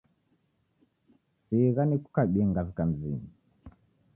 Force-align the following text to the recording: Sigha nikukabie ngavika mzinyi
Sigha 1.45 1.81
nikukabie 1.85 2.43
ngavika 2.49 2.81
mzinyi 2.89 3.29